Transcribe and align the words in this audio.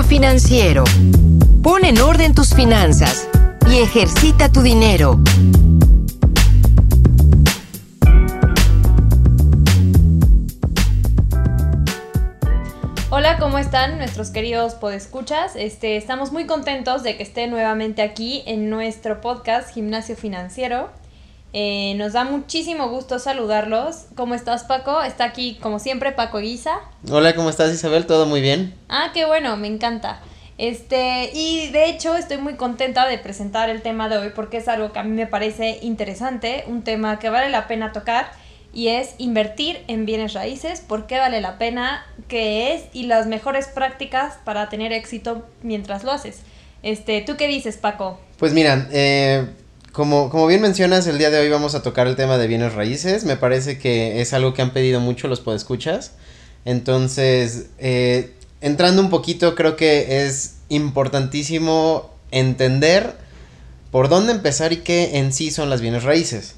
Financiero. 0.00 0.84
Pon 1.62 1.84
en 1.84 2.00
orden 2.00 2.34
tus 2.34 2.54
finanzas 2.54 3.28
y 3.70 3.76
ejercita 3.76 4.50
tu 4.50 4.62
dinero. 4.62 5.20
Hola, 13.10 13.36
¿cómo 13.38 13.58
están 13.58 13.98
nuestros 13.98 14.30
queridos 14.30 14.74
podescuchas? 14.76 15.56
Este, 15.56 15.98
estamos 15.98 16.32
muy 16.32 16.46
contentos 16.46 17.02
de 17.02 17.18
que 17.18 17.22
esté 17.22 17.46
nuevamente 17.46 18.00
aquí 18.00 18.42
en 18.46 18.70
nuestro 18.70 19.20
podcast 19.20 19.74
Gimnasio 19.74 20.16
Financiero. 20.16 20.88
Eh, 21.54 21.94
nos 21.96 22.14
da 22.14 22.24
muchísimo 22.24 22.88
gusto 22.88 23.18
saludarlos. 23.18 24.06
¿Cómo 24.14 24.34
estás, 24.34 24.64
Paco? 24.64 25.02
Está 25.02 25.24
aquí, 25.24 25.58
como 25.60 25.78
siempre, 25.78 26.12
Paco 26.12 26.38
Guisa. 26.38 26.80
Hola, 27.10 27.34
¿cómo 27.34 27.50
estás, 27.50 27.72
Isabel? 27.74 28.06
¿Todo 28.06 28.24
muy 28.24 28.40
bien? 28.40 28.74
Ah, 28.88 29.10
qué 29.12 29.26
bueno, 29.26 29.56
me 29.56 29.66
encanta. 29.66 30.20
Este, 30.56 31.30
y 31.34 31.68
de 31.70 31.86
hecho 31.90 32.14
estoy 32.14 32.38
muy 32.38 32.54
contenta 32.54 33.06
de 33.06 33.18
presentar 33.18 33.68
el 33.68 33.82
tema 33.82 34.08
de 34.08 34.18
hoy 34.18 34.30
porque 34.34 34.58
es 34.58 34.68
algo 34.68 34.92
que 34.92 34.98
a 34.98 35.02
mí 35.02 35.10
me 35.10 35.26
parece 35.26 35.78
interesante, 35.82 36.64
un 36.68 36.82
tema 36.82 37.18
que 37.18 37.30
vale 37.30 37.50
la 37.50 37.66
pena 37.66 37.92
tocar 37.92 38.30
y 38.72 38.88
es 38.88 39.14
invertir 39.18 39.82
en 39.88 40.06
bienes 40.06 40.34
raíces, 40.34 40.80
por 40.80 41.06
qué 41.06 41.18
vale 41.18 41.40
la 41.40 41.58
pena, 41.58 42.06
qué 42.28 42.74
es 42.74 42.84
y 42.92 43.04
las 43.04 43.26
mejores 43.26 43.66
prácticas 43.66 44.38
para 44.44 44.68
tener 44.68 44.92
éxito 44.92 45.46
mientras 45.62 46.04
lo 46.04 46.12
haces. 46.12 46.42
Este, 46.82 47.20
¿tú 47.22 47.36
qué 47.36 47.48
dices, 47.48 47.76
Paco? 47.76 48.18
Pues 48.38 48.52
mira, 48.52 48.88
eh, 48.92 49.46
como, 49.92 50.30
como 50.30 50.46
bien 50.46 50.62
mencionas, 50.62 51.06
el 51.06 51.18
día 51.18 51.30
de 51.30 51.38
hoy 51.38 51.50
vamos 51.50 51.74
a 51.74 51.82
tocar 51.82 52.06
el 52.06 52.16
tema 52.16 52.38
de 52.38 52.46
bienes 52.46 52.72
raíces. 52.72 53.24
Me 53.24 53.36
parece 53.36 53.78
que 53.78 54.22
es 54.22 54.32
algo 54.32 54.54
que 54.54 54.62
han 54.62 54.72
pedido 54.72 55.00
mucho 55.00 55.28
los 55.28 55.40
podescuchas. 55.40 56.12
Entonces, 56.64 57.66
eh, 57.78 58.32
entrando 58.62 59.02
un 59.02 59.10
poquito, 59.10 59.54
creo 59.54 59.76
que 59.76 60.24
es 60.24 60.56
importantísimo 60.70 62.10
entender 62.30 63.14
por 63.90 64.08
dónde 64.08 64.32
empezar 64.32 64.72
y 64.72 64.78
qué 64.78 65.18
en 65.18 65.32
sí 65.34 65.50
son 65.50 65.68
las 65.68 65.82
bienes 65.82 66.04
raíces. 66.04 66.54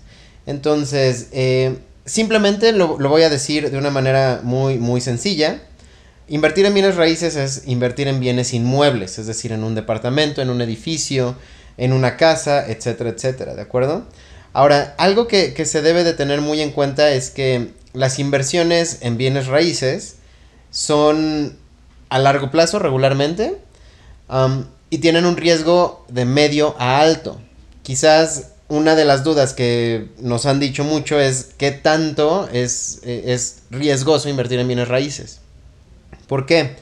Entonces, 0.47 1.29
eh, 1.33 1.79
simplemente 2.05 2.71
lo, 2.71 2.99
lo, 3.01 3.09
voy 3.09 3.23
a 3.23 3.31
decir 3.31 3.71
de 3.71 3.79
una 3.79 3.91
manera 3.91 4.41
muy, 4.45 4.79
muy 4.79 5.01
sencilla. 5.01 5.61
Invertir 6.29 6.67
en 6.67 6.75
bienes 6.75 6.95
raíces 6.95 7.35
es 7.35 7.65
invertir 7.67 8.07
en 8.07 8.21
bienes 8.21 8.55
inmuebles, 8.55 9.19
es 9.19 9.27
decir, 9.27 9.51
en 9.51 9.65
un 9.65 9.75
departamento, 9.75 10.41
en 10.41 10.51
un 10.51 10.61
edificio, 10.63 11.35
en 11.77 11.93
una 11.93 12.17
casa, 12.17 12.67
etcétera, 12.69 13.11
etcétera, 13.11 13.55
¿de 13.55 13.63
acuerdo? 13.63 14.05
Ahora, 14.53 14.95
algo 14.99 15.27
que, 15.27 15.53
se 15.67 15.83
debe 15.83 16.05
de 16.05 16.13
tener 16.13 16.41
muy 16.41 16.61
en 16.61 16.71
cuenta 16.71 17.11
es 17.11 17.31
que 17.31 17.73
las 17.93 18.19
inversiones 18.21 18.99
en 19.01 19.17
bienes 19.17 19.49
raíces 19.49 20.17
son 20.71 21.59
a 22.09 22.19
largo 22.21 22.53
plazo 22.53 22.79
regularmente 22.79 23.57
um, 24.29 24.65
y 24.91 24.99
tienen 24.99 25.27
un 25.27 25.37
riesgo 25.37 26.05
de 26.09 26.25
medio 26.25 26.77
a 26.79 27.01
alto. 27.01 27.41
Quizás 27.83 28.53
una 28.69 28.95
de 28.95 29.05
las 29.05 29.25
dudas 29.25 29.55
que 29.55 30.09
nos 30.21 30.47
han 30.47 30.61
dicho 30.61 30.85
mucho 30.85 31.19
es 31.19 31.51
qué 31.59 31.73
tanto 31.73 32.49
es, 32.53 33.01
eh, 33.03 33.25
es 33.27 33.63
riesgoso 33.71 34.29
invertir 34.29 34.61
en 34.61 34.69
bienes 34.69 34.87
raíces. 34.87 35.41
¿Por 36.29 36.47
qué? 36.47 36.77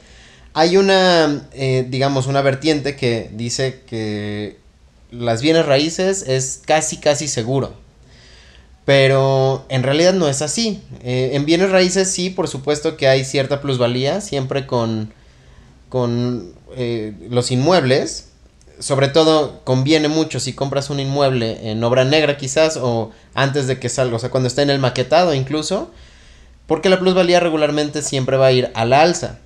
Hay 0.54 0.76
una, 0.76 1.48
eh, 1.52 1.86
digamos, 1.88 2.26
una 2.26 2.42
vertiente 2.42 2.96
que 2.96 3.30
dice 3.32 3.80
que 3.86 4.58
las 5.12 5.42
bienes 5.42 5.66
raíces 5.66 6.24
es 6.26 6.60
casi, 6.64 6.96
casi 6.96 7.28
seguro. 7.28 7.74
Pero 8.84 9.64
en 9.68 9.84
realidad 9.84 10.12
no 10.12 10.28
es 10.28 10.42
así. 10.42 10.82
Eh, 11.04 11.30
en 11.34 11.44
bienes 11.44 11.70
raíces 11.70 12.10
sí, 12.10 12.30
por 12.30 12.48
supuesto 12.48 12.96
que 12.96 13.06
hay 13.06 13.24
cierta 13.24 13.60
plusvalía, 13.60 14.20
siempre 14.20 14.66
con, 14.66 15.12
con 15.88 16.52
eh, 16.76 17.14
los 17.30 17.52
inmuebles. 17.52 18.30
Sobre 18.80 19.06
todo 19.06 19.60
conviene 19.62 20.08
mucho 20.08 20.40
si 20.40 20.54
compras 20.54 20.90
un 20.90 20.98
inmueble 20.98 21.70
en 21.70 21.84
obra 21.84 22.04
negra 22.04 22.36
quizás 22.36 22.76
o 22.76 23.12
antes 23.34 23.68
de 23.68 23.78
que 23.78 23.88
salga, 23.88 24.16
o 24.16 24.18
sea, 24.18 24.30
cuando 24.30 24.48
está 24.48 24.62
en 24.62 24.70
el 24.70 24.80
maquetado 24.80 25.34
incluso, 25.34 25.92
porque 26.66 26.88
la 26.88 26.98
plusvalía 26.98 27.38
regularmente 27.38 28.02
siempre 28.02 28.36
va 28.36 28.46
a 28.46 28.52
ir 28.52 28.72
al 28.74 28.92
alza. 28.92 29.38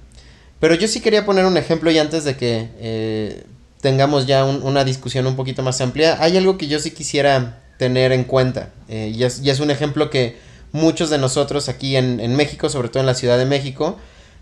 Pero 0.58 0.74
yo 0.74 0.88
sí 0.88 1.00
quería 1.00 1.26
poner 1.26 1.44
un 1.44 1.58
ejemplo 1.58 1.90
y 1.90 1.98
antes 1.98 2.24
de 2.24 2.36
que 2.38 2.70
eh, 2.78 3.44
tengamos 3.86 4.26
ya 4.26 4.44
una 4.44 4.82
discusión 4.82 5.28
un 5.28 5.36
poquito 5.36 5.62
más 5.62 5.80
amplia, 5.80 6.16
hay 6.20 6.36
algo 6.36 6.58
que 6.58 6.66
yo 6.66 6.80
sí 6.80 6.90
quisiera 6.90 7.62
tener 7.78 8.10
en 8.10 8.24
cuenta. 8.24 8.70
Eh, 8.88 9.12
y, 9.14 9.22
es, 9.22 9.60
un 9.60 9.70
ejemplo 9.70 10.10
que 10.10 10.36
muchos 10.72 11.08
de 11.08 11.18
nosotros 11.18 11.68
aquí 11.68 11.94
en, 11.94 12.34
México, 12.34 12.68
sobre 12.68 12.88
todo 12.88 12.98
en 12.98 13.06
la 13.06 13.14
Ciudad 13.14 13.38
de 13.38 13.46
México, 13.46 13.96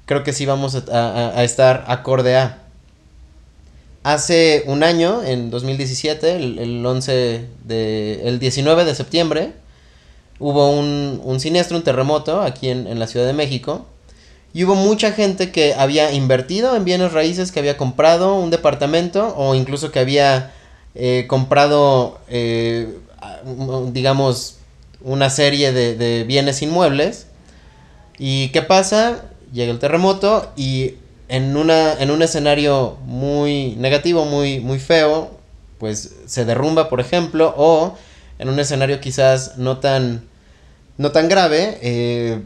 creo 0.06 0.24
que 0.24 0.32
sí 0.32 0.46
vamos 0.46 0.74
a, 0.90 1.44
estar 1.44 1.84
acorde 1.88 2.38
a. 2.38 2.62
Hace 4.02 4.64
un 4.66 4.82
año, 4.82 5.22
en 5.22 5.50
2017, 5.50 6.36
el, 6.36 6.86
11 6.86 7.46
de, 7.64 8.22
el 8.24 8.38
19 8.38 8.86
de 8.86 8.94
septiembre, 8.94 9.52
hubo 10.38 10.70
un, 10.70 11.38
siniestro, 11.38 11.76
un 11.76 11.84
terremoto 11.84 12.40
aquí 12.40 12.70
en 12.70 12.98
la 12.98 13.06
Ciudad 13.06 13.26
de 13.26 13.34
México 13.34 13.84
y 14.54 14.62
hubo 14.62 14.76
mucha 14.76 15.10
gente 15.10 15.50
que 15.50 15.74
había 15.74 16.12
invertido 16.12 16.76
en 16.76 16.84
bienes 16.84 17.12
raíces, 17.12 17.50
que 17.50 17.58
había 17.58 17.76
comprado 17.76 18.36
un 18.36 18.50
departamento 18.50 19.34
o 19.36 19.56
incluso 19.56 19.90
que 19.90 19.98
había 19.98 20.52
eh, 20.94 21.24
comprado, 21.26 22.20
eh, 22.28 22.96
digamos, 23.90 24.58
una 25.00 25.28
serie 25.28 25.72
de, 25.72 26.22
bienes 26.22 26.62
inmuebles. 26.62 27.26
¿Y 28.16 28.50
qué 28.50 28.62
pasa? 28.62 29.24
Llega 29.52 29.72
el 29.72 29.80
terremoto 29.80 30.52
y 30.54 30.94
en, 31.26 31.56
una, 31.56 31.94
en 31.94 32.12
un 32.12 32.22
escenario 32.22 32.96
muy 33.06 33.74
negativo, 33.76 34.24
muy, 34.24 34.60
muy 34.60 34.78
feo, 34.78 35.32
pues 35.78 36.14
se 36.26 36.44
derrumba, 36.44 36.88
por 36.88 37.00
ejemplo, 37.00 37.52
o 37.56 37.96
en 38.38 38.48
un 38.48 38.60
escenario 38.60 39.00
quizás 39.00 39.58
no 39.58 39.78
tan, 39.78 40.22
no 40.96 41.10
tan 41.10 41.28
grave, 41.28 41.76
eh, 41.82 42.40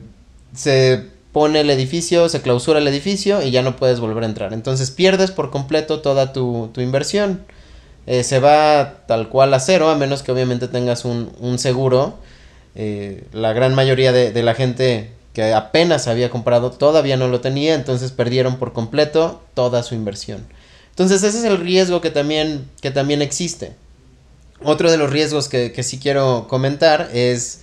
se 0.54 1.17
pone 1.38 1.60
el 1.60 1.70
edificio, 1.70 2.28
se 2.28 2.42
clausura 2.42 2.80
el 2.80 2.88
edificio 2.88 3.42
y 3.42 3.52
ya 3.52 3.62
no 3.62 3.76
puedes 3.76 4.00
volver 4.00 4.24
a 4.24 4.26
entrar. 4.26 4.52
Entonces 4.52 4.90
pierdes 4.90 5.30
por 5.30 5.52
completo 5.52 6.00
toda 6.00 6.32
tu, 6.32 6.72
inversión. 6.78 7.44
Eh, 8.08 8.24
se 8.24 8.40
va 8.40 9.04
tal 9.06 9.28
cual 9.28 9.54
a 9.54 9.60
cero, 9.60 9.88
a 9.88 9.94
menos 9.94 10.24
que 10.24 10.32
obviamente 10.32 10.66
tengas 10.66 11.04
un, 11.04 11.58
seguro. 11.60 12.18
Eh, 12.74 13.22
la 13.32 13.52
gran 13.52 13.76
mayoría 13.76 14.10
de, 14.10 14.42
la 14.42 14.54
gente 14.54 15.12
que 15.32 15.54
apenas 15.54 16.08
había 16.08 16.28
comprado 16.28 16.72
todavía 16.72 17.16
no 17.16 17.28
lo 17.28 17.40
tenía, 17.40 17.74
entonces 17.74 18.10
perdieron 18.10 18.56
por 18.56 18.72
completo 18.72 19.40
toda 19.54 19.84
su 19.84 19.94
inversión. 19.94 20.44
Entonces 20.90 21.22
ese 21.22 21.38
es 21.38 21.44
el 21.44 21.58
riesgo 21.58 22.00
que 22.00 22.10
también, 22.10 22.68
que 22.80 22.90
también 22.90 23.22
existe. 23.22 23.74
Otro 24.64 24.90
de 24.90 24.96
los 24.96 25.08
riesgos 25.08 25.48
que, 25.48 25.70
que 25.70 25.84
sí 25.84 26.00
quiero 26.00 26.48
comentar 26.48 27.10
es 27.12 27.60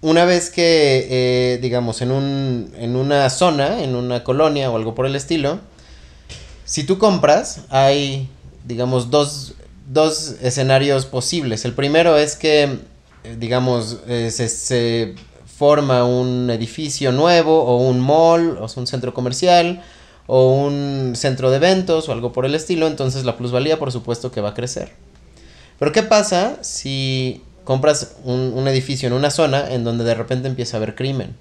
una 0.00 0.24
vez 0.24 0.50
que, 0.50 1.06
eh, 1.10 1.58
digamos, 1.60 2.02
en, 2.02 2.10
un, 2.10 2.72
en 2.78 2.96
una 2.96 3.28
zona, 3.30 3.82
en 3.82 3.94
una 3.94 4.22
colonia 4.24 4.70
o 4.70 4.76
algo 4.76 4.94
por 4.94 5.06
el 5.06 5.16
estilo, 5.16 5.60
si 6.64 6.84
tú 6.84 6.98
compras, 6.98 7.62
hay, 7.70 8.28
digamos, 8.64 9.10
dos, 9.10 9.54
dos 9.88 10.34
escenarios 10.42 11.06
posibles. 11.06 11.64
El 11.64 11.72
primero 11.72 12.18
es 12.18 12.36
que, 12.36 12.62
eh, 13.24 13.36
digamos, 13.38 13.98
eh, 14.06 14.30
se, 14.30 14.48
se, 14.48 15.14
forma 15.56 16.04
un 16.04 16.50
edificio 16.50 17.12
nuevo 17.12 17.64
o 17.64 17.78
un 17.78 17.98
mall 17.98 18.58
o 18.58 18.68
un 18.76 18.86
centro 18.86 19.14
comercial 19.14 19.82
o 20.26 20.50
un 20.50 21.14
centro 21.16 21.50
de 21.50 21.56
eventos 21.56 22.08
o 22.08 22.12
algo 22.12 22.32
por 22.32 22.44
el 22.44 22.54
estilo, 22.54 22.86
entonces 22.86 23.24
la 23.24 23.38
plusvalía 23.38 23.78
por 23.78 23.90
supuesto 23.90 24.30
que 24.30 24.42
va 24.42 24.50
a 24.50 24.54
crecer. 24.54 24.92
Pero 25.78 25.92
¿qué 25.92 26.02
pasa 26.02 26.58
si 26.62 27.42
compras 27.66 28.16
un, 28.24 28.66
edificio 28.68 29.08
en 29.08 29.12
una 29.12 29.30
zona 29.30 29.74
en 29.74 29.82
donde 29.82 30.04
de 30.04 30.14
repente 30.14 30.48
empieza 30.48 30.76
a 30.76 30.78
haber 30.78 30.94
crimen. 30.94 31.36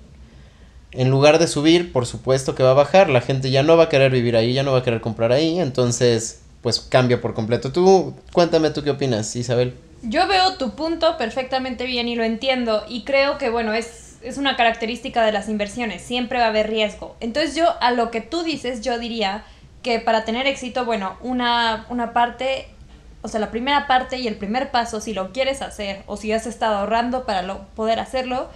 En 0.92 1.12
lugar 1.12 1.38
de 1.38 1.48
subir, 1.48 1.94
por 1.94 2.08
supuesto 2.08 2.56
que 2.56 2.64
va 2.64 2.72
a 2.72 2.74
bajar, 2.74 3.10
la 3.10 3.22
gente 3.22 3.52
ya 3.52 3.62
no 3.62 3.78
va 3.78 3.86
a 3.86 3.90
querer 3.90 4.12
vivir 4.12 4.36
ahí, 4.36 4.52
ya 4.54 4.64
no 4.64 4.72
va 4.72 4.80
a 4.80 4.84
querer 4.84 5.02
comprar 5.02 5.32
ahí, 5.32 5.60
entonces 5.60 6.42
pues 6.62 6.80
cambia 6.80 7.22
por 7.22 7.36
completo. 7.36 7.72
Tú, 7.72 8.16
cuéntame 8.34 8.72
tú 8.72 8.84
qué 8.84 8.90
opinas, 8.90 9.36
Isabel. 9.36 9.76
Yo 10.02 10.28
veo 10.28 10.58
tu 10.58 10.72
punto 10.76 11.16
perfectamente 11.18 11.86
bien 11.86 12.08
y 12.08 12.16
lo 12.16 12.24
entiendo 12.24 12.84
y 12.90 13.04
creo 13.04 13.38
que 13.38 13.50
bueno, 13.50 13.74
es, 13.74 14.18
es 14.24 14.38
una 14.38 14.56
característica 14.56 15.24
de 15.24 15.32
las 15.32 15.48
inversiones, 15.48 16.02
siempre 16.02 16.40
va 16.40 16.46
a 16.46 16.50
haber 16.50 16.70
riesgo. 16.70 17.16
Entonces 17.20 17.56
yo 17.56 17.76
a 17.82 17.92
lo 17.92 18.10
que 18.10 18.22
tú 18.22 18.42
dices, 18.42 18.82
yo 18.82 18.98
diría 18.98 19.44
que 19.84 20.00
para 20.00 20.26
tener 20.26 20.48
éxito, 20.48 20.86
bueno, 20.86 21.18
una, 21.22 21.86
una 21.90 22.14
parte 22.14 22.68
o 23.26 23.28
sea, 23.28 23.40
la 23.40 23.50
primera 23.50 23.88
parte 23.88 24.20
y 24.20 24.28
el 24.28 24.36
primer 24.36 24.70
paso, 24.70 25.02
si 25.02 25.16
lo 25.16 25.32
quieres 25.32 25.64
hacer 25.64 26.04
o 26.06 26.16
si 26.16 26.32
has 26.32 26.46
estado 26.46 26.76
ahorrando 26.76 27.26
para 27.26 27.66
poder 27.76 28.00
hacerlo, 28.00 28.50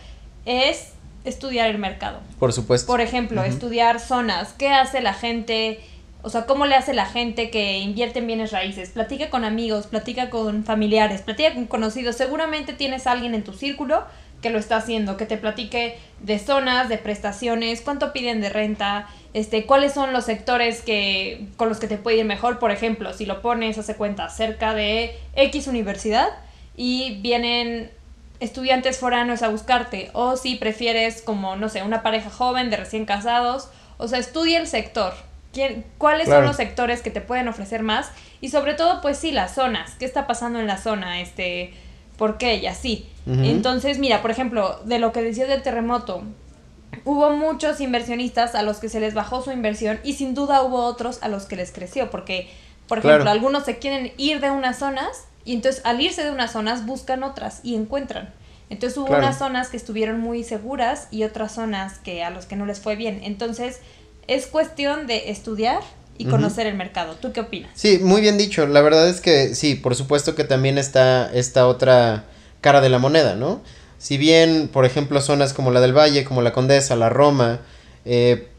es 0.45 0.93
estudiar 1.23 1.69
el 1.69 1.79
mercado. 1.79 2.19
Por 2.37 2.53
supuesto. 2.53 2.85
Por 2.85 3.01
ejemplo, 3.01 3.43
estudiar 3.43 3.99
zonas. 3.99 4.53
¿Qué 4.53 4.69
hace 4.69 5.01
la 5.01 5.15
gente? 5.15 5.79
O 6.21 6.29
sea, 6.29 6.45
¿cómo 6.45 6.67
le 6.67 6.75
hace 6.75 6.93
la 6.93 7.07
gente 7.07 7.49
que 7.49 7.79
invierte 7.79 8.19
en 8.19 8.27
bienes 8.27 8.51
raíces? 8.51 8.91
Platica 8.91 9.31
con 9.31 9.43
amigos, 9.43 9.87
platica 9.87 10.29
con 10.29 10.63
familiares, 10.63 11.23
platica 11.23 11.55
con 11.55 11.65
conocidos. 11.65 12.15
Seguramente 12.15 12.73
tienes 12.73 13.07
a 13.07 13.13
alguien 13.13 13.33
en 13.33 13.43
tu 13.43 13.53
círculo 13.53 14.03
que 14.41 14.49
lo 14.49 14.59
está 14.59 14.77
haciendo, 14.77 15.17
que 15.17 15.25
te 15.25 15.37
platique 15.37 15.97
de 16.19 16.39
zonas, 16.39 16.89
de 16.89 16.97
prestaciones, 16.97 17.81
cuánto 17.81 18.13
piden 18.13 18.41
de 18.41 18.49
renta, 18.49 19.07
este, 19.33 19.65
cuáles 19.65 19.93
son 19.93 20.13
los 20.13 20.25
sectores 20.25 20.81
que, 20.81 21.47
con 21.57 21.69
los 21.69 21.79
que 21.79 21.87
te 21.87 21.97
puede 21.97 22.17
ir 22.17 22.25
mejor. 22.25 22.59
Por 22.59 22.71
ejemplo, 22.71 23.13
si 23.13 23.25
lo 23.25 23.41
pones, 23.41 23.77
hace 23.77 23.95
cuenta, 23.95 24.29
cerca 24.29 24.73
de 24.73 25.17
X 25.35 25.67
universidad 25.67 26.29
y 26.75 27.19
vienen 27.21 27.91
estudiantes 28.39 28.97
foráneos 28.97 29.43
a 29.43 29.49
buscarte, 29.49 30.09
o 30.13 30.37
si 30.37 30.55
prefieres 30.55 31.21
como, 31.21 31.57
no 31.57 31.67
sé, 31.67 31.83
una 31.83 32.01
pareja 32.01 32.29
joven 32.29 32.69
de 32.69 32.77
recién 32.77 33.05
casados, 33.05 33.69
o 33.97 34.07
sea, 34.07 34.19
estudia 34.19 34.59
el 34.59 34.67
sector, 34.67 35.13
¿Quién, 35.51 35.83
cuáles 35.97 36.29
son 36.29 36.45
los 36.45 36.55
sectores 36.55 37.01
que 37.01 37.09
te 37.09 37.21
pueden 37.21 37.47
ofrecer 37.47 37.81
más 37.81 38.11
y 38.39 38.49
sobre 38.49 38.75
todo, 38.75 39.01
pues 39.01 39.17
sí, 39.17 39.31
las 39.31 39.55
zonas, 39.55 39.95
qué 39.97 40.05
está 40.05 40.27
pasando 40.27 40.59
en 40.59 40.67
la 40.67 40.77
zona, 40.77 41.21
este, 41.21 41.73
por 42.19 42.37
qué 42.37 42.57
y 42.57 42.67
así. 42.67 43.07
Entonces, 43.25 43.99
mira, 43.99 44.21
por 44.21 44.31
ejemplo, 44.31 44.79
de 44.85 44.97
lo 44.97 45.11
que 45.11 45.21
decías 45.21 45.47
del 45.47 45.61
terremoto, 45.61 46.23
hubo 47.05 47.29
muchos 47.31 47.79
inversionistas 47.79 48.55
a 48.55 48.63
los 48.63 48.77
que 48.77 48.89
se 48.89 48.99
les 48.99 49.13
bajó 49.13 49.43
su 49.43 49.51
inversión 49.51 49.99
y 50.03 50.13
sin 50.13 50.33
duda 50.33 50.63
hubo 50.63 50.83
otros 50.83 51.19
a 51.21 51.27
los 51.27 51.45
que 51.45 51.55
les 51.55 51.71
creció, 51.71 52.09
porque, 52.09 52.49
por 52.87 52.97
ejemplo, 52.97 53.29
algunos 53.29 53.65
se 53.65 53.77
quieren 53.77 54.11
ir 54.17 54.39
de 54.41 54.49
unas 54.49 54.79
zonas 54.79 55.25
y 55.45 55.53
entonces 55.53 55.85
al 55.85 56.01
irse 56.01 56.23
de 56.23 56.31
unas 56.31 56.51
zonas 56.51 56.85
buscan 56.85 57.23
otras 57.23 57.61
y 57.63 57.75
encuentran. 57.75 58.33
Entonces 58.69 58.97
hubo 58.97 59.15
unas 59.15 59.37
zonas 59.37 59.69
que 59.69 59.77
estuvieron 59.77 60.19
muy 60.19 60.43
seguras 60.43 61.07
y 61.11 61.23
otras 61.23 61.53
zonas 61.53 61.99
que 61.99 62.23
a 62.23 62.31
los 62.31 62.45
que 62.45 62.55
no 62.55 62.65
les 62.65 62.79
fue 62.79 62.95
bien. 62.95 63.21
Entonces 63.23 63.79
es 64.27 64.45
cuestión 64.47 65.07
de 65.07 65.31
estudiar 65.31 65.81
y 66.19 66.25
conocer 66.25 66.67
el 66.67 66.75
mercado. 66.75 67.15
¿Tú 67.15 67.31
qué 67.31 67.39
opinas? 67.39 67.71
Sí, 67.73 67.97
muy 68.03 68.19
bien 68.19 68.37
dicho. 68.37 68.67
La 68.67 68.81
verdad 68.81 69.07
es 69.07 69.21
que 69.21 69.55
sí, 69.55 69.75
por 69.75 69.95
supuesto 69.95 70.35
que 70.35 70.43
también 70.43 70.77
está 70.77 71.31
esta 71.33 71.65
otra 71.65 72.25
cara 72.59 72.81
de 72.81 72.89
la 72.89 72.99
moneda, 72.99 73.35
¿no? 73.35 73.61
Si 73.99 74.17
bien, 74.17 74.67
por 74.67 74.83
ejemplo, 74.85 75.21
zonas 75.21 75.53
como 75.53 75.71
la 75.71 75.79
del 75.79 75.97
Valle, 75.97 76.25
como 76.25 76.41
la 76.41 76.51
Condesa, 76.51 76.97
la 76.97 77.07
Roma, 77.07 77.61
eh, 78.03 78.49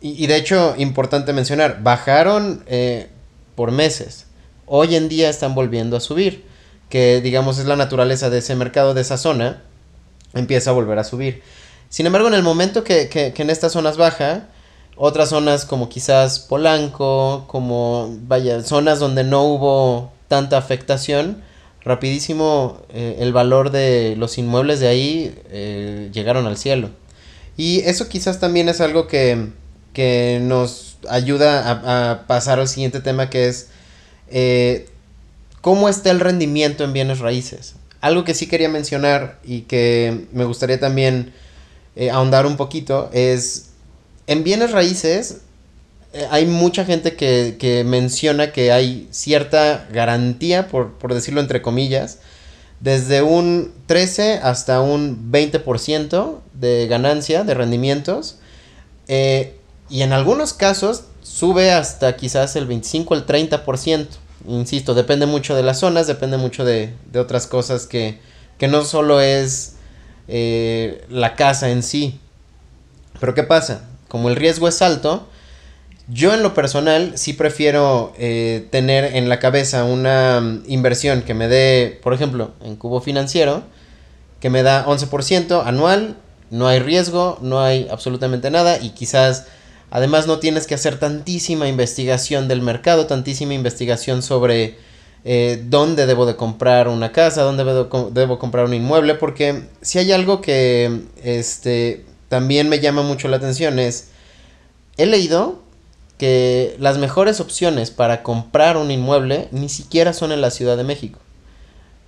y, 0.00 0.26
de 0.26 0.36
hecho, 0.36 0.74
importante 0.76 1.32
mencionar, 1.32 1.82
bajaron 1.82 2.64
eh, 2.66 3.08
por 3.54 3.70
meses. 3.70 4.26
Hoy 4.66 4.96
en 4.96 5.08
día 5.08 5.30
están 5.30 5.54
volviendo 5.54 5.96
a 5.96 6.00
subir, 6.00 6.44
que 6.88 7.20
digamos 7.20 7.58
es 7.58 7.66
la 7.66 7.76
naturaleza 7.76 8.28
de 8.28 8.38
ese 8.38 8.56
mercado, 8.56 8.92
de 8.94 9.02
esa 9.02 9.18
zona, 9.18 9.62
empieza 10.34 10.70
a 10.70 10.72
volver 10.72 10.98
a 10.98 11.04
subir. 11.04 11.42
Sin 11.90 12.06
embargo, 12.06 12.26
en 12.26 12.34
el 12.34 12.42
momento 12.42 12.82
que, 12.82 13.08
que, 13.08 13.32
que 13.32 13.42
en 13.42 13.50
estas 13.50 13.72
zonas 13.72 13.96
baja, 13.96 14.48
otras 14.98 15.28
zonas 15.30 15.64
como 15.64 15.88
quizás 15.88 16.40
Polanco, 16.40 17.44
como, 17.46 18.16
vaya, 18.22 18.62
zonas 18.62 18.98
donde 18.98 19.22
no 19.22 19.44
hubo 19.44 20.12
tanta 20.26 20.58
afectación, 20.58 21.42
rapidísimo 21.82 22.82
eh, 22.90 23.16
el 23.20 23.32
valor 23.32 23.70
de 23.70 24.16
los 24.18 24.36
inmuebles 24.38 24.80
de 24.80 24.88
ahí 24.88 25.34
eh, 25.50 26.10
llegaron 26.12 26.46
al 26.46 26.58
cielo. 26.58 26.90
Y 27.56 27.80
eso 27.80 28.08
quizás 28.08 28.40
también 28.40 28.68
es 28.68 28.80
algo 28.80 29.06
que, 29.06 29.50
que 29.92 30.40
nos 30.42 30.98
ayuda 31.08 32.10
a, 32.10 32.26
pasar 32.26 32.58
al 32.58 32.68
siguiente 32.68 33.00
tema 33.00 33.30
que 33.30 33.48
es 33.48 33.68
eh, 34.30 34.88
cómo 35.60 35.88
está 35.88 36.10
el 36.10 36.18
rendimiento 36.18 36.82
en 36.82 36.92
bienes 36.92 37.20
raíces. 37.20 37.76
Algo 38.00 38.24
que 38.24 38.34
sí 38.34 38.48
quería 38.48 38.68
mencionar 38.68 39.38
y 39.44 39.62
que 39.62 40.26
me 40.32 40.44
gustaría 40.44 40.78
también 40.78 41.32
ahondar 42.12 42.46
un 42.46 42.56
poquito 42.56 43.10
es 43.12 43.67
en 44.28 44.44
bienes 44.44 44.70
raíces 44.70 45.38
eh, 46.12 46.26
hay 46.30 46.46
mucha 46.46 46.84
gente 46.84 47.16
que, 47.16 47.82
menciona 47.84 48.52
que 48.52 48.72
hay 48.72 49.08
cierta 49.10 49.88
garantía, 49.90 50.68
por, 50.68 51.12
decirlo 51.12 51.40
entre 51.40 51.60
comillas, 51.60 52.18
desde 52.80 53.22
un 53.22 53.72
13 53.86 54.40
hasta 54.42 54.80
un 54.80 55.32
20% 55.32 56.38
de 56.54 56.86
ganancia, 56.88 57.42
de 57.42 57.54
rendimientos. 57.54 58.38
Eh, 59.08 59.56
y 59.90 60.02
en 60.02 60.12
algunos 60.12 60.52
casos 60.52 61.04
sube 61.22 61.72
hasta 61.72 62.16
quizás 62.16 62.54
el 62.56 62.66
25 62.66 63.14
el 63.14 63.26
30%. 63.26 64.06
Insisto, 64.46 64.94
depende 64.94 65.26
mucho 65.26 65.56
de 65.56 65.62
las 65.62 65.80
zonas, 65.80 66.06
depende 66.06 66.36
mucho 66.36 66.64
de, 66.64 66.94
otras 67.16 67.46
cosas 67.46 67.86
que, 67.86 68.18
no 68.60 68.84
solo 68.84 69.20
es 69.20 69.76
eh, 70.28 71.04
la 71.08 71.34
casa 71.34 71.70
en 71.70 71.82
sí. 71.82 72.20
Pero 73.20 73.34
¿qué 73.34 73.42
pasa? 73.42 73.88
Como 74.08 74.28
el 74.28 74.36
riesgo 74.36 74.68
es 74.68 74.82
alto, 74.82 75.28
yo 76.08 76.32
en 76.32 76.42
lo 76.42 76.54
personal 76.54 77.12
sí 77.16 77.34
prefiero 77.34 78.14
eh, 78.18 78.66
tener 78.70 79.16
en 79.16 79.28
la 79.28 79.38
cabeza 79.38 79.84
una 79.84 80.40
mm, 80.40 80.62
inversión 80.66 81.22
que 81.22 81.34
me 81.34 81.48
dé, 81.48 82.00
por 82.02 82.14
ejemplo, 82.14 82.52
en 82.62 82.76
cubo 82.76 83.00
financiero, 83.00 83.62
que 84.40 84.48
me 84.48 84.62
da 84.62 84.86
11% 84.86 85.62
anual, 85.66 86.16
no 86.50 86.66
hay 86.66 86.78
riesgo, 86.78 87.38
no 87.42 87.60
hay 87.60 87.88
absolutamente 87.90 88.50
nada 88.50 88.78
y 88.80 88.90
quizás 88.90 89.46
además 89.90 90.26
no 90.26 90.38
tienes 90.38 90.66
que 90.66 90.74
hacer 90.74 90.98
tantísima 90.98 91.68
investigación 91.68 92.48
del 92.48 92.62
mercado, 92.62 93.06
tantísima 93.06 93.52
investigación 93.52 94.22
sobre 94.22 94.76
eh, 95.24 95.62
dónde 95.66 96.06
debo 96.06 96.24
de 96.24 96.36
comprar 96.36 96.88
una 96.88 97.12
casa, 97.12 97.42
dónde 97.42 97.64
debo, 97.64 98.10
debo 98.12 98.38
comprar 98.38 98.64
un 98.64 98.72
inmueble, 98.72 99.14
porque 99.14 99.64
si 99.82 99.98
hay 99.98 100.12
algo 100.12 100.40
que 100.40 101.02
este, 101.22 102.06
también 102.28 102.68
me 102.68 102.80
llama 102.80 103.02
mucho 103.02 103.28
la 103.28 103.38
atención 103.38 103.78
es, 103.78 104.08
he 104.96 105.06
leído 105.06 105.60
que 106.18 106.76
las 106.78 106.98
mejores 106.98 107.40
opciones 107.40 107.90
para 107.90 108.22
comprar 108.22 108.76
un 108.76 108.90
inmueble 108.90 109.48
ni 109.52 109.68
siquiera 109.68 110.12
son 110.12 110.32
en 110.32 110.40
la 110.40 110.50
Ciudad 110.50 110.76
de 110.76 110.84
México. 110.84 111.20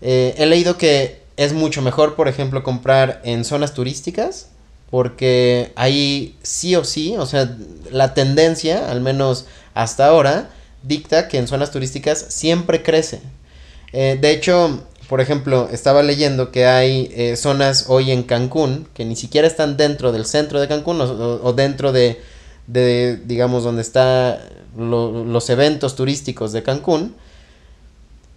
Eh, 0.03 0.35
he 0.37 0.47
leído 0.47 0.77
que 0.77 1.23
es 1.37 1.53
mucho 1.53 1.81
mejor, 1.81 2.17
por 2.17 2.29
ejemplo, 2.29 2.63
comprar 2.63 3.21
en 3.25 3.45
zonas 3.45 3.73
turísticas, 3.73 4.49
porque 4.91 5.73
ahí 5.77 6.37
sí 6.43 6.75
o 6.75 6.85
sí, 6.85 7.17
o 7.17 7.25
sea, 7.25 7.57
la 7.91 8.13
tendencia, 8.13 8.91
al 8.91 9.01
menos 9.01 9.47
hasta 9.73 10.07
ahora, 10.07 10.51
dicta 10.83 11.29
que 11.29 11.39
en 11.39 11.47
zonas 11.47 11.71
turísticas 11.71 12.27
siempre 12.29 12.83
crece. 12.83 13.21
Eh, 13.93 14.19
de 14.21 14.33
hecho, 14.33 14.85
por 15.11 15.21
ejemplo, 15.21 15.69
estaba 15.73 16.05
leyendo 16.05 16.53
que 16.53 16.67
hay 16.67 17.11
eh, 17.17 17.35
zonas 17.35 17.87
hoy 17.89 18.13
en 18.13 18.23
Cancún 18.23 18.87
que 18.95 19.05
ni 19.05 19.17
siquiera 19.17 19.49
están 19.49 19.77
dentro 19.77 20.13
del 20.13 20.25
centro 20.25 20.61
de 20.61 20.69
Cancún 20.69 21.01
o, 21.01 21.53
dentro 21.53 21.91
de, 21.91 22.21
digamos, 23.25 23.65
donde 23.65 23.83
están 23.83 24.39
los 24.77 25.51
eventos 25.51 25.97
turísticos 25.97 26.53
de 26.53 26.63
Cancún. 26.63 27.17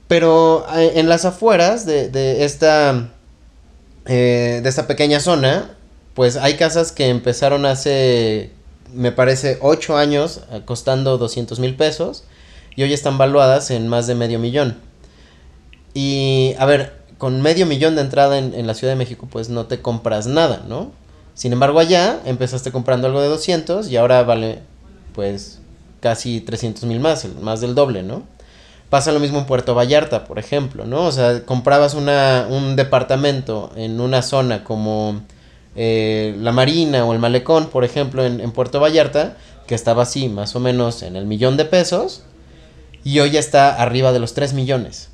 Pero 0.07 0.65
eh, 0.75 0.93
en 0.95 1.09
las 1.09 1.25
afueras 1.25 1.85
de, 1.85 2.43
esta, 2.43 3.11
eh, 4.07 4.59
de 4.63 4.67
esta 4.67 4.87
pequeña 4.87 5.19
zona, 5.19 5.75
pues 6.15 6.37
hay 6.37 6.55
casas 6.55 6.91
que 6.91 7.09
empezaron 7.09 7.67
hace, 7.67 8.49
me 8.91 9.11
parece, 9.11 9.59
8 9.61 9.95
años 9.95 10.41
costando 10.65 11.19
200 11.19 11.59
mil 11.59 11.75
pesos 11.75 12.23
y 12.75 12.81
hoy 12.81 12.93
están 12.93 13.19
valuadas 13.19 13.69
en 13.69 13.87
más 13.87 14.07
de 14.07 14.15
medio 14.15 14.39
millón. 14.39 14.91
Y 15.93 16.55
a 16.57 16.65
ver, 16.65 16.93
con 17.17 17.41
medio 17.41 17.65
millón 17.65 17.95
de 17.95 18.01
entrada 18.01 18.37
en, 18.37 18.67
la 18.67 18.73
Ciudad 18.73 18.91
de 18.91 18.97
México, 18.97 19.27
pues 19.31 19.49
no 19.49 19.65
te 19.65 19.81
compras 19.81 20.27
nada, 20.27 20.65
¿no? 20.67 20.91
Sin 21.35 21.53
embargo, 21.53 21.79
allá 21.79 22.19
empezaste 22.25 22.71
comprando 22.71 23.07
algo 23.07 23.21
de 23.21 23.27
200 23.27 23.89
y 23.89 23.97
ahora 23.97 24.23
vale, 24.23 24.59
pues, 25.13 25.59
casi 25.99 26.41
300 26.41 26.83
mil 26.83 26.99
más, 26.99 27.25
más 27.41 27.61
del 27.61 27.75
doble, 27.75 28.03
¿no? 28.03 28.23
Pasa 28.89 29.11
lo 29.11 29.21
mismo 29.21 29.39
en 29.39 29.45
Puerto 29.45 29.73
Vallarta, 29.73 30.25
por 30.25 30.37
ejemplo, 30.37 30.85
¿no? 30.85 31.05
O 31.05 31.11
sea, 31.11 31.45
comprabas 31.45 31.93
una, 31.93 32.47
un 32.49 32.75
departamento 32.75 33.71
en 33.75 34.01
una 34.01 34.21
zona 34.21 34.63
como 34.63 35.21
eh, 35.75 36.35
la 36.39 36.51
Marina 36.51 37.05
o 37.05 37.13
el 37.13 37.19
Malecón, 37.19 37.67
por 37.67 37.85
ejemplo, 37.85 38.25
en, 38.25 38.41
en 38.41 38.51
Puerto 38.51 38.79
Vallarta, 38.79 39.37
que 39.65 39.75
estaba 39.75 40.03
así, 40.03 40.27
más 40.29 40.55
o 40.55 40.59
menos 40.59 41.03
en 41.03 41.15
el 41.15 41.25
millón 41.25 41.55
de 41.55 41.65
pesos, 41.65 42.23
y 43.03 43.19
hoy 43.19 43.31
ya 43.31 43.39
está 43.39 43.81
arriba 43.81 44.11
de 44.11 44.19
los 44.19 44.33
3 44.33 44.53
millones. 44.53 45.12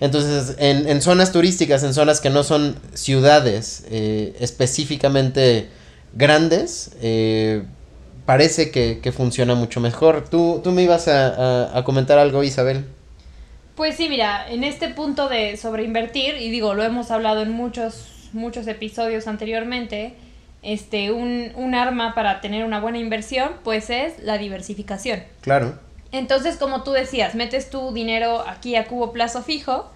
Entonces, 0.00 0.56
en, 0.58 0.88
en, 0.88 1.02
zonas 1.02 1.32
turísticas, 1.32 1.82
en 1.82 1.92
zonas 1.92 2.20
que 2.20 2.30
no 2.30 2.44
son 2.44 2.76
ciudades 2.94 3.84
eh, 3.90 4.36
específicamente 4.38 5.68
grandes, 6.14 6.92
eh, 7.02 7.64
parece 8.24 8.70
que, 8.70 9.12
funciona 9.12 9.54
mucho 9.54 9.80
mejor. 9.80 10.28
¿Tú, 10.28 10.60
tú 10.62 10.70
me 10.70 10.82
ibas 10.82 11.08
a, 11.08 11.82
comentar 11.84 12.18
algo, 12.18 12.44
Isabel? 12.44 12.84
Pues 13.74 13.96
sí, 13.96 14.08
mira, 14.08 14.48
en 14.50 14.64
este 14.64 14.88
punto 14.88 15.28
de 15.28 15.56
sobreinvertir, 15.56 16.36
y 16.36 16.50
digo, 16.50 16.74
lo 16.74 16.84
hemos 16.84 17.10
hablado 17.10 17.42
en 17.42 17.50
muchos, 17.50 18.28
muchos 18.32 18.66
episodios 18.68 19.26
anteriormente, 19.26 20.14
este, 20.62 21.10
un, 21.10 21.52
un 21.56 21.74
arma 21.74 22.14
para 22.14 22.40
tener 22.40 22.64
una 22.64 22.80
buena 22.80 22.98
inversión, 22.98 23.50
pues 23.64 23.90
es 23.90 24.22
la 24.22 24.38
diversificación. 24.38 25.22
Claro. 25.40 25.87
Entonces, 26.12 26.56
como 26.56 26.82
tú 26.82 26.92
decías, 26.92 27.34
metes 27.34 27.70
tu 27.70 27.92
dinero 27.92 28.44
aquí 28.46 28.76
a 28.76 28.86
cubo 28.86 29.12
plazo 29.12 29.42
fijo 29.42 29.90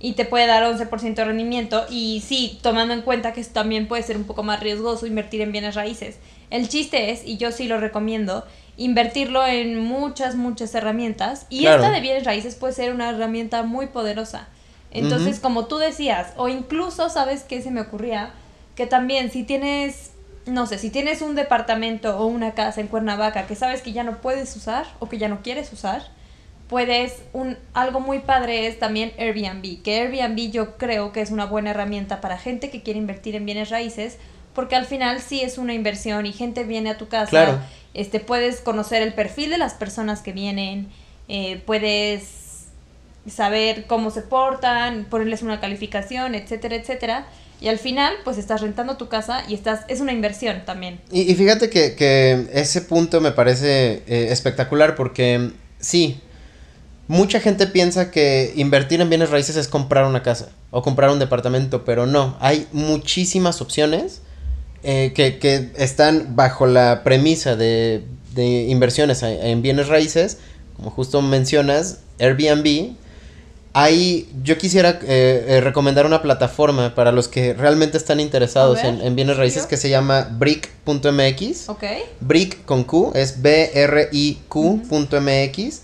y 0.00 0.12
te 0.12 0.24
puede 0.24 0.46
dar 0.46 0.62
11% 0.62 1.14
de 1.14 1.24
rendimiento. 1.24 1.84
Y 1.90 2.22
sí, 2.26 2.58
tomando 2.62 2.94
en 2.94 3.02
cuenta 3.02 3.32
que 3.32 3.42
también 3.44 3.88
puede 3.88 4.02
ser 4.02 4.16
un 4.16 4.24
poco 4.24 4.42
más 4.42 4.60
riesgoso 4.60 5.06
invertir 5.06 5.40
en 5.40 5.52
bienes 5.52 5.74
raíces. 5.74 6.18
El 6.50 6.68
chiste 6.68 7.10
es, 7.10 7.26
y 7.26 7.36
yo 7.36 7.50
sí 7.50 7.66
lo 7.66 7.78
recomiendo, 7.78 8.46
invertirlo 8.76 9.44
en 9.46 9.78
muchas, 9.78 10.36
muchas 10.36 10.74
herramientas. 10.74 11.46
Y 11.50 11.66
esta 11.66 11.90
de 11.90 12.00
bienes 12.00 12.24
raíces 12.24 12.54
puede 12.54 12.72
ser 12.72 12.94
una 12.94 13.10
herramienta 13.10 13.64
muy 13.64 13.86
poderosa. 13.86 14.48
Entonces, 14.90 15.40
como 15.40 15.66
tú 15.66 15.76
decías, 15.76 16.32
o 16.36 16.48
incluso, 16.48 17.10
¿sabes 17.10 17.42
qué 17.42 17.60
se 17.60 17.70
me 17.70 17.80
ocurría? 17.80 18.32
que 18.78 18.86
también 18.86 19.32
si 19.32 19.42
tienes, 19.42 20.12
no 20.48 20.66
sé, 20.66 20.78
si 20.78 20.90
tienes 20.90 21.22
un 21.22 21.34
departamento 21.34 22.18
o 22.18 22.26
una 22.26 22.52
casa 22.54 22.80
en 22.80 22.88
Cuernavaca 22.88 23.46
que 23.46 23.54
sabes 23.54 23.82
que 23.82 23.92
ya 23.92 24.02
no 24.04 24.20
puedes 24.20 24.54
usar 24.56 24.86
o 24.98 25.08
que 25.08 25.18
ya 25.18 25.28
no 25.28 25.42
quieres 25.42 25.72
usar, 25.72 26.02
puedes, 26.68 27.22
un, 27.32 27.56
algo 27.74 28.00
muy 28.00 28.18
padre 28.20 28.66
es 28.66 28.78
también 28.78 29.12
Airbnb, 29.18 29.82
que 29.82 30.00
Airbnb 30.00 30.50
yo 30.50 30.76
creo 30.76 31.12
que 31.12 31.20
es 31.22 31.30
una 31.30 31.46
buena 31.46 31.70
herramienta 31.70 32.20
para 32.20 32.38
gente 32.38 32.70
que 32.70 32.82
quiere 32.82 32.98
invertir 32.98 33.36
en 33.36 33.46
bienes 33.46 33.70
raíces, 33.70 34.18
porque 34.54 34.76
al 34.76 34.86
final 34.86 35.20
sí 35.20 35.40
es 35.40 35.56
una 35.56 35.72
inversión 35.74 36.26
y 36.26 36.32
gente 36.32 36.64
viene 36.64 36.90
a 36.90 36.98
tu 36.98 37.08
casa, 37.08 37.30
Claro. 37.30 37.58
este, 37.94 38.20
puedes 38.20 38.60
conocer 38.60 39.02
el 39.02 39.14
perfil 39.14 39.50
de 39.50 39.58
las 39.58 39.74
personas 39.74 40.20
que 40.20 40.32
vienen, 40.32 40.88
eh, 41.28 41.62
puedes 41.64 42.47
saber 43.30 43.86
cómo 43.86 44.10
se 44.10 44.22
portan, 44.22 45.04
ponerles 45.04 45.42
una 45.42 45.60
calificación, 45.60 46.34
etcétera, 46.34 46.76
etcétera. 46.76 47.26
Y 47.60 47.68
al 47.68 47.78
final, 47.78 48.14
pues 48.24 48.38
estás 48.38 48.60
rentando 48.60 48.96
tu 48.96 49.08
casa 49.08 49.42
y 49.48 49.54
estás, 49.54 49.80
es 49.88 50.00
una 50.00 50.12
inversión 50.12 50.62
también. 50.64 51.00
Y, 51.10 51.34
fíjate 51.34 51.70
que, 51.70 51.96
que 51.96 52.46
ese 52.52 52.82
punto 52.82 53.20
me 53.20 53.32
parece 53.32 54.02
eh, 54.06 54.28
espectacular 54.30 54.94
porque 54.94 55.50
sí, 55.80 56.20
mucha 57.08 57.40
gente 57.40 57.66
piensa 57.66 58.12
que 58.12 58.52
invertir 58.54 59.00
en 59.00 59.08
bienes 59.08 59.30
raíces 59.30 59.56
es 59.56 59.66
comprar 59.66 60.04
una 60.04 60.22
casa 60.22 60.50
o 60.70 60.82
comprar 60.82 61.10
un 61.10 61.18
departamento, 61.18 61.84
pero 61.84 62.06
no, 62.06 62.36
hay 62.40 62.68
muchísimas 62.72 63.60
opciones 63.60 64.22
eh, 64.84 65.12
que, 65.14 65.38
que 65.38 65.72
están 65.76 66.36
bajo 66.36 66.66
la 66.66 67.02
premisa 67.02 67.56
de, 67.56 68.04
de 68.34 68.68
inversiones 68.68 69.24
en 69.24 69.62
bienes 69.62 69.88
raíces, 69.88 70.38
como 70.76 70.90
justo 70.90 71.22
mencionas, 71.22 71.98
Airbnb. 72.20 72.94
Hay, 73.74 74.28
yo 74.42 74.56
quisiera 74.58 74.98
eh, 75.02 75.44
eh, 75.46 75.60
recomendar 75.60 76.06
una 76.06 76.20
plataforma 76.22 76.94
para 76.94 77.12
los 77.12 77.28
que 77.28 77.52
realmente 77.54 77.96
están 77.98 78.18
interesados 78.18 78.76
ver, 78.82 78.86
en, 78.86 79.00
en 79.02 79.14
bienes 79.14 79.36
raíces 79.36 79.66
que 79.66 79.76
se 79.76 79.88
llama 79.90 80.28
brick.mx. 80.38 81.68
¿Ok? 81.68 81.84
Brick 82.20 82.64
con 82.64 82.82
Q, 82.84 83.12
es 83.14 83.40
B-R-I-Q.mx, 84.58 85.80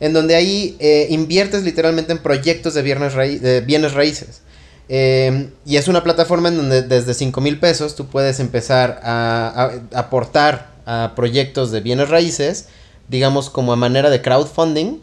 en 0.00 0.12
donde 0.12 0.34
ahí 0.34 0.76
eh, 0.78 1.06
inviertes 1.10 1.62
literalmente 1.62 2.12
en 2.12 2.18
proyectos 2.18 2.74
de 2.74 2.82
bienes, 2.82 3.14
raí- 3.14 3.38
de 3.38 3.60
bienes 3.60 3.92
raíces. 3.94 4.42
Eh, 4.88 5.50
y 5.64 5.76
es 5.76 5.88
una 5.88 6.04
plataforma 6.04 6.48
en 6.48 6.56
donde 6.56 6.82
desde 6.82 7.12
5 7.14 7.40
mil 7.40 7.58
pesos 7.58 7.96
tú 7.96 8.06
puedes 8.06 8.38
empezar 8.40 9.00
a, 9.02 9.70
a- 9.92 9.98
aportar 9.98 10.68
a 10.86 11.12
proyectos 11.16 11.70
de 11.72 11.80
bienes 11.80 12.08
raíces, 12.08 12.66
digamos 13.08 13.50
como 13.50 13.72
a 13.72 13.76
manera 13.76 14.10
de 14.10 14.22
crowdfunding. 14.22 15.00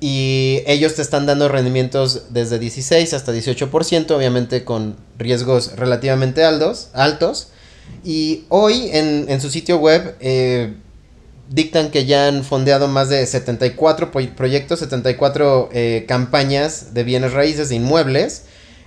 Y 0.00 0.62
ellos 0.66 0.94
te 0.94 1.02
están 1.02 1.26
dando 1.26 1.48
rendimientos 1.48 2.32
desde 2.32 2.58
16 2.58 3.12
hasta 3.12 3.32
18%, 3.32 4.10
obviamente 4.12 4.64
con 4.64 4.96
riesgos 5.18 5.76
relativamente 5.76 6.42
altos. 6.44 6.88
altos. 6.94 7.48
Y 8.02 8.44
hoy 8.48 8.88
en, 8.92 9.26
en 9.28 9.40
su 9.42 9.50
sitio 9.50 9.76
web 9.78 10.16
eh, 10.20 10.74
dictan 11.50 11.90
que 11.90 12.06
ya 12.06 12.28
han 12.28 12.44
fondeado 12.44 12.88
más 12.88 13.10
de 13.10 13.26
74 13.26 14.10
pro- 14.10 14.34
proyectos, 14.36 14.78
74 14.78 15.68
eh, 15.72 16.04
campañas 16.08 16.94
de 16.94 17.04
bienes 17.04 17.32
raíces, 17.32 17.68
de 17.68 17.74
inmuebles, 17.74 18.44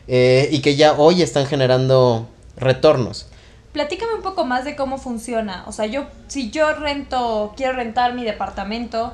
eh, 0.08 0.50
y 0.52 0.60
que 0.62 0.76
ya 0.76 0.94
hoy 0.94 1.22
están 1.22 1.46
generando 1.46 2.28
retornos. 2.58 3.28
Platícame 3.72 4.16
un 4.16 4.22
poco 4.22 4.46
más 4.46 4.66
de 4.66 4.76
cómo 4.76 4.98
funciona. 4.98 5.64
O 5.68 5.72
sea, 5.72 5.86
yo, 5.86 6.06
si 6.28 6.50
yo 6.52 6.74
rento, 6.74 7.54
quiero 7.58 7.74
rentar 7.74 8.14
mi 8.14 8.24
departamento, 8.24 9.14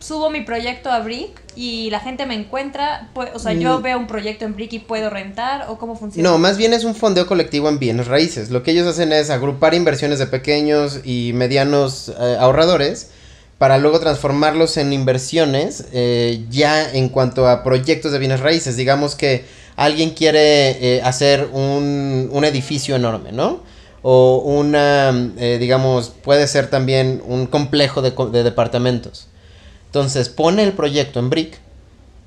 subo 0.00 0.28
mi 0.30 0.40
proyecto 0.40 0.90
a 0.90 1.00
Brick 1.00 1.40
y 1.56 1.88
la 1.90 2.00
gente 2.00 2.26
me 2.26 2.34
encuentra, 2.34 3.10
pu- 3.14 3.28
o 3.34 3.38
sea, 3.38 3.52
yo 3.52 3.78
Mm. 3.78 3.82
veo 3.82 3.98
un 3.98 4.06
proyecto 4.06 4.44
en 4.44 4.54
Brick 4.56 4.72
y 4.72 4.78
puedo 4.80 5.08
rentar 5.10 5.66
o 5.68 5.78
cómo 5.78 5.94
funciona. 5.96 6.28
No, 6.28 6.38
más 6.38 6.56
bien 6.56 6.72
es 6.72 6.84
un 6.84 6.94
fondeo 6.94 7.26
colectivo 7.26 7.68
en 7.68 7.78
bienes 7.78 8.06
raíces. 8.08 8.50
Lo 8.50 8.62
que 8.62 8.72
ellos 8.72 8.86
hacen 8.88 9.12
es 9.12 9.30
agrupar 9.30 9.74
inversiones 9.74 10.18
de 10.18 10.26
pequeños 10.26 11.00
y 11.04 11.32
medianos 11.34 12.08
eh, 12.18 12.36
ahorradores 12.40 13.10
para 13.58 13.76
luego 13.78 14.00
transformarlos 14.00 14.76
en 14.78 14.92
inversiones 14.92 15.84
eh, 15.92 16.44
ya 16.50 16.90
en 16.92 17.10
cuanto 17.10 17.46
a 17.46 17.62
proyectos 17.62 18.10
de 18.12 18.18
bienes 18.18 18.40
raíces. 18.40 18.76
Digamos 18.76 19.14
que 19.14 19.44
alguien 19.76 20.10
quiere 20.10 20.70
eh, 20.96 21.02
hacer 21.02 21.48
un, 21.52 22.30
un 22.32 22.44
edificio 22.44 22.96
enorme, 22.96 23.32
¿no? 23.32 23.60
O 24.02 24.38
una, 24.38 25.10
eh, 25.36 25.58
digamos, 25.60 26.08
puede 26.08 26.46
ser 26.46 26.70
también 26.70 27.22
un 27.26 27.46
complejo 27.46 28.00
de, 28.00 28.12
de 28.32 28.42
departamentos. 28.42 29.26
Entonces 29.90 30.28
pone 30.28 30.62
el 30.62 30.72
proyecto 30.72 31.18
en 31.18 31.30
Brick, 31.30 31.58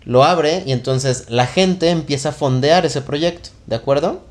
lo 0.03 0.25
abre 0.25 0.63
y 0.65 0.74
entonces 0.74 1.25
la 1.29 1.48
gente 1.48 1.89
empieza 1.89 2.29
a 2.29 2.32
fondear 2.34 2.86
ese 2.86 3.00
proyecto, 3.01 3.51
¿de 3.67 3.75
acuerdo? 3.77 4.22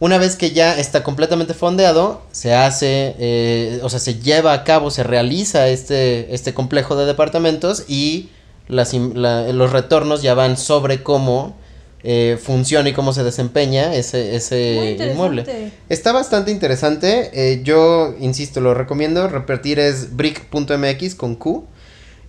Una 0.00 0.18
vez 0.18 0.34
que 0.34 0.50
ya 0.50 0.76
está 0.76 1.04
completamente 1.04 1.54
fondeado, 1.54 2.22
se 2.32 2.52
hace, 2.52 3.14
eh, 3.20 3.78
o 3.84 3.88
sea, 3.88 4.00
se 4.00 4.16
lleva 4.20 4.52
a 4.52 4.64
cabo, 4.64 4.90
se 4.90 5.04
realiza 5.04 5.68
este, 5.68 6.34
este 6.34 6.52
complejo 6.52 6.96
de 6.96 7.06
departamentos 7.06 7.84
y 7.88 8.30
las 8.66 8.92
im- 8.92 9.14
la- 9.14 9.46
los 9.52 9.70
retornos 9.70 10.20
ya 10.22 10.34
van 10.34 10.56
sobre 10.56 11.02
cómo 11.04 11.54
eh, 12.02 12.36
funciona 12.42 12.88
y 12.88 12.92
cómo 12.92 13.12
se 13.14 13.22
desempeña 13.24 13.94
ese, 13.94 14.34
ese 14.34 14.96
inmueble. 15.12 15.42
Está 15.88 16.12
bastante 16.12 16.50
interesante. 16.50 17.30
eh, 17.32 17.62
yo, 17.62 18.14
insisto, 18.20 18.60
lo 18.60 18.74
recomiendo. 18.74 19.26
Repetir 19.28 19.78
es 19.78 20.14
brick.mx 20.16 21.14
con 21.14 21.36
Q. 21.36 21.64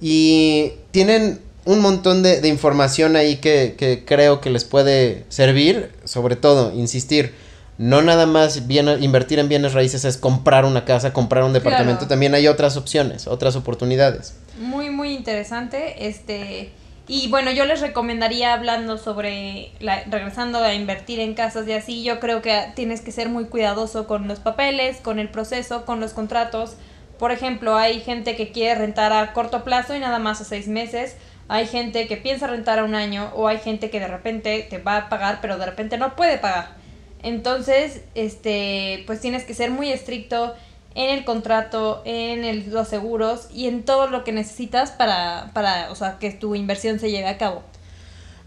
Y 0.07 0.73
tienen 0.91 1.41
un 1.65 1.79
montón 1.79 2.21
de, 2.21 2.39
de 2.39 2.47
información 2.47 3.15
ahí 3.15 3.37
que, 3.37 3.73
que 3.75 4.05
creo 4.05 4.39
que 4.39 4.51
les 4.51 4.63
puede 4.63 5.25
servir. 5.29 5.89
Sobre 6.03 6.35
todo, 6.35 6.71
insistir. 6.75 7.33
No 7.79 8.03
nada 8.03 8.27
más 8.27 8.67
bien, 8.67 8.87
invertir 9.03 9.39
en 9.39 9.49
bienes 9.49 9.73
raíces 9.73 10.05
es 10.05 10.17
comprar 10.17 10.63
una 10.63 10.85
casa, 10.85 11.11
comprar 11.11 11.43
un 11.43 11.53
departamento. 11.53 12.01
Claro. 12.01 12.09
También 12.09 12.35
hay 12.35 12.47
otras 12.47 12.77
opciones, 12.77 13.25
otras 13.25 13.55
oportunidades. 13.55 14.35
Muy, 14.59 14.91
muy 14.91 15.15
interesante. 15.15 16.07
Este. 16.07 16.69
Y 17.07 17.27
bueno, 17.29 17.51
yo 17.51 17.65
les 17.65 17.81
recomendaría 17.81 18.53
hablando 18.53 18.99
sobre, 18.99 19.71
la- 19.79 20.03
regresando 20.03 20.59
a 20.59 20.75
invertir 20.75 21.19
en 21.19 21.33
casas 21.33 21.67
y 21.67 21.73
así, 21.73 22.03
yo 22.03 22.19
creo 22.19 22.43
que 22.43 22.61
tienes 22.75 23.01
que 23.01 23.11
ser 23.11 23.27
muy 23.29 23.45
cuidadoso 23.45 24.05
con 24.05 24.27
los 24.27 24.39
papeles, 24.39 24.97
con 25.01 25.17
el 25.17 25.29
proceso, 25.29 25.83
con 25.83 25.99
los 25.99 26.13
contratos. 26.13 26.73
Por 27.19 27.31
ejemplo, 27.31 27.75
hay 27.77 28.01
gente 28.01 28.35
que 28.35 28.51
quiere 28.51 28.75
rentar 28.79 29.13
a 29.13 29.33
corto 29.33 29.63
plazo 29.63 29.95
y 29.95 29.99
nada 29.99 30.19
más 30.19 30.41
a 30.41 30.45
seis 30.45 30.67
meses. 30.67 31.15
Hay 31.47 31.67
gente 31.67 32.07
que 32.07 32.17
piensa 32.17 32.47
rentar 32.47 32.79
a 32.79 32.83
un 32.83 32.95
año 32.95 33.31
o 33.35 33.47
hay 33.47 33.59
gente 33.59 33.89
que 33.89 33.99
de 33.99 34.07
repente 34.07 34.65
te 34.69 34.79
va 34.79 34.97
a 34.97 35.09
pagar 35.09 35.39
pero 35.41 35.57
de 35.57 35.65
repente 35.65 35.97
no 35.97 36.15
puede 36.15 36.37
pagar. 36.37 36.75
Entonces, 37.23 38.03
este, 38.15 39.03
pues 39.07 39.19
tienes 39.21 39.43
que 39.45 39.53
ser 39.53 39.71
muy 39.71 39.91
estricto 39.91 40.53
en 40.93 41.09
el 41.09 41.25
contrato, 41.25 42.01
en 42.05 42.43
el- 42.45 42.71
los 42.71 42.87
seguros 42.87 43.47
y 43.53 43.67
en 43.67 43.83
todo 43.83 44.07
lo 44.07 44.23
que 44.23 44.31
necesitas 44.31 44.91
para, 44.91 45.51
para, 45.53 45.91
o 45.91 45.95
sea, 45.95 46.17
que 46.19 46.31
tu 46.31 46.55
inversión 46.55 46.99
se 46.99 47.11
lleve 47.11 47.27
a 47.27 47.37
cabo. 47.37 47.63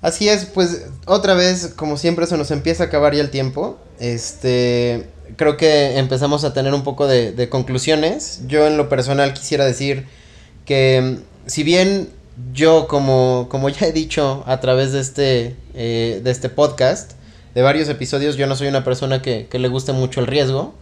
Así 0.00 0.28
es, 0.28 0.44
pues 0.46 0.86
otra 1.06 1.34
vez, 1.34 1.72
como 1.74 1.96
siempre, 1.96 2.26
se 2.26 2.36
nos 2.36 2.50
empieza 2.50 2.84
a 2.84 2.86
acabar 2.86 3.14
ya 3.14 3.20
el 3.20 3.30
tiempo. 3.30 3.78
Este, 3.98 5.08
creo 5.36 5.56
que 5.56 5.98
empezamos 5.98 6.44
a 6.44 6.52
tener 6.52 6.72
un 6.72 6.84
poco 6.84 7.06
de, 7.06 7.32
de 7.32 7.48
conclusiones. 7.48 8.42
Yo 8.46 8.66
en 8.66 8.76
lo 8.76 8.88
personal 8.88 9.34
quisiera 9.34 9.64
decir 9.64 10.06
que 10.64 11.18
mm, 11.18 11.48
si 11.48 11.64
bien 11.64 12.10
yo, 12.52 12.86
como, 12.86 13.48
como 13.50 13.68
ya 13.68 13.86
he 13.86 13.92
dicho 13.92 14.44
a 14.46 14.60
través 14.60 14.92
de 14.92 15.00
este, 15.00 15.56
eh, 15.74 16.20
de 16.22 16.30
este 16.30 16.48
podcast, 16.48 17.12
de 17.54 17.62
varios 17.62 17.88
episodios, 17.88 18.36
yo 18.36 18.46
no 18.46 18.54
soy 18.54 18.68
una 18.68 18.84
persona 18.84 19.22
que, 19.22 19.48
que 19.48 19.58
le 19.58 19.68
guste 19.68 19.92
mucho 19.92 20.20
el 20.20 20.26
riesgo. 20.26 20.74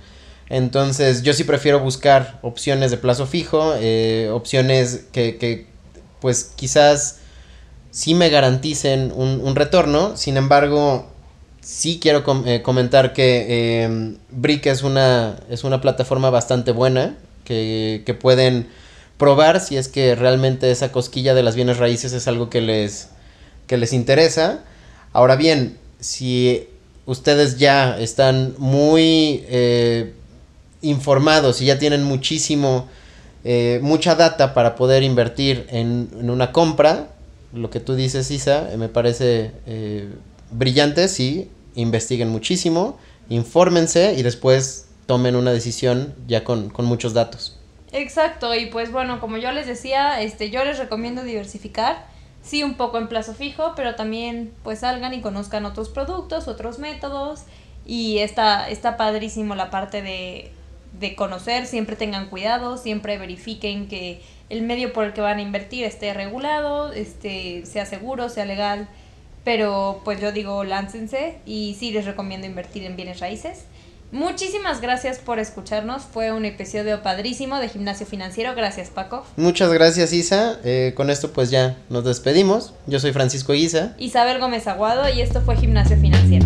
Entonces 0.48 1.22
yo 1.22 1.32
sí 1.32 1.44
prefiero 1.44 1.80
buscar 1.80 2.38
opciones 2.42 2.90
de 2.90 2.98
plazo 2.98 3.26
fijo, 3.26 3.74
eh, 3.78 4.30
opciones 4.32 5.06
que, 5.10 5.38
que 5.38 5.66
pues 6.20 6.52
quizás 6.54 7.18
sí 7.96 8.12
me 8.12 8.28
garanticen 8.28 9.10
un, 9.16 9.40
un 9.42 9.56
retorno. 9.56 10.18
Sin 10.18 10.36
embargo, 10.36 11.06
sí 11.62 11.98
quiero 11.98 12.22
eh, 12.44 12.60
comentar 12.60 13.14
que 13.14 13.46
eh, 13.48 14.16
Brick 14.30 14.66
es 14.66 14.82
una, 14.82 15.36
es 15.48 15.64
una 15.64 15.80
plataforma 15.80 16.28
bastante 16.28 16.72
buena 16.72 17.16
que, 17.44 18.02
que 18.04 18.12
pueden 18.12 18.68
probar 19.16 19.60
si 19.60 19.78
es 19.78 19.88
que 19.88 20.14
realmente 20.14 20.70
esa 20.70 20.92
cosquilla 20.92 21.32
de 21.32 21.42
las 21.42 21.54
bienes 21.54 21.78
raíces 21.78 22.12
es 22.12 22.28
algo 22.28 22.50
que 22.50 22.60
les, 22.60 23.08
que 23.66 23.78
les 23.78 23.94
interesa. 23.94 24.62
Ahora 25.14 25.36
bien, 25.36 25.78
si 25.98 26.68
ustedes 27.06 27.56
ya 27.56 27.98
están 27.98 28.56
muy 28.58 29.42
eh, 29.48 30.12
informados 30.82 31.62
y 31.62 31.64
ya 31.64 31.78
tienen 31.78 32.04
muchísimo, 32.04 32.88
eh, 33.42 33.80
mucha 33.80 34.16
data 34.16 34.52
para 34.52 34.76
poder 34.76 35.02
invertir 35.02 35.66
en, 35.70 36.10
en 36.20 36.28
una 36.28 36.52
compra, 36.52 37.15
lo 37.56 37.70
que 37.70 37.80
tú 37.80 37.94
dices, 37.94 38.30
Isa, 38.30 38.72
eh, 38.72 38.76
me 38.76 38.88
parece 38.88 39.52
eh, 39.66 40.08
brillante, 40.50 41.08
sí, 41.08 41.50
investiguen 41.74 42.28
muchísimo, 42.28 42.98
infórmense 43.28 44.14
y 44.14 44.22
después 44.22 44.88
tomen 45.06 45.36
una 45.36 45.52
decisión 45.52 46.14
ya 46.26 46.44
con, 46.44 46.70
con 46.70 46.84
muchos 46.84 47.14
datos. 47.14 47.58
Exacto, 47.92 48.54
y 48.54 48.66
pues 48.66 48.92
bueno, 48.92 49.20
como 49.20 49.38
yo 49.38 49.52
les 49.52 49.66
decía, 49.66 50.20
este, 50.20 50.50
yo 50.50 50.64
les 50.64 50.78
recomiendo 50.78 51.22
diversificar, 51.22 52.06
sí 52.42 52.62
un 52.62 52.74
poco 52.74 52.98
en 52.98 53.08
plazo 53.08 53.34
fijo, 53.34 53.72
pero 53.76 53.94
también 53.94 54.52
pues 54.62 54.80
salgan 54.80 55.14
y 55.14 55.20
conozcan 55.20 55.64
otros 55.64 55.88
productos, 55.88 56.48
otros 56.48 56.78
métodos 56.78 57.42
y 57.86 58.18
está, 58.18 58.68
está 58.68 58.96
padrísimo 58.96 59.54
la 59.54 59.70
parte 59.70 60.02
de, 60.02 60.52
de 60.98 61.14
conocer, 61.14 61.66
siempre 61.66 61.96
tengan 61.96 62.28
cuidado, 62.28 62.76
siempre 62.76 63.18
verifiquen 63.18 63.88
que 63.88 64.22
el 64.48 64.62
medio 64.62 64.92
por 64.92 65.04
el 65.04 65.12
que 65.12 65.20
van 65.20 65.38
a 65.38 65.42
invertir 65.42 65.84
esté 65.84 66.14
regulado, 66.14 66.92
este, 66.92 67.64
sea 67.66 67.86
seguro, 67.86 68.28
sea 68.28 68.44
legal, 68.44 68.88
pero 69.44 70.00
pues 70.04 70.20
yo 70.20 70.32
digo 70.32 70.64
láncense 70.64 71.38
y 71.46 71.76
sí 71.78 71.90
les 71.90 72.04
recomiendo 72.04 72.46
invertir 72.46 72.84
en 72.84 72.96
bienes 72.96 73.20
raíces. 73.20 73.64
Muchísimas 74.12 74.80
gracias 74.80 75.18
por 75.18 75.40
escucharnos. 75.40 76.02
Fue 76.02 76.30
un 76.32 76.44
episodio 76.44 77.02
padrísimo 77.02 77.58
de 77.58 77.68
Gimnasio 77.68 78.06
Financiero. 78.06 78.54
Gracias, 78.54 78.88
Paco. 78.88 79.26
Muchas 79.36 79.72
gracias, 79.72 80.12
Isa. 80.12 80.60
Eh, 80.64 80.92
con 80.96 81.10
esto 81.10 81.32
pues 81.32 81.50
ya 81.50 81.76
nos 81.90 82.04
despedimos. 82.04 82.72
Yo 82.86 83.00
soy 83.00 83.12
Francisco 83.12 83.52
Isa. 83.52 83.96
Isabel 83.98 84.38
Gómez 84.38 84.68
Aguado 84.68 85.08
y 85.08 85.20
esto 85.20 85.40
fue 85.42 85.56
Gimnasio 85.56 85.96
Financiero. 85.96 86.45